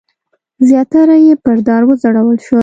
[0.67, 2.59] زیاتره یې پر دار وځړول شول.